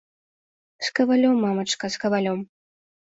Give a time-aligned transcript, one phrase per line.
[0.87, 2.39] З кавалём, мамачка, з кавалём.